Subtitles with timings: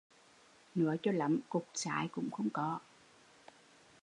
[0.75, 2.79] Nói cho lắm, cục xái cũng không có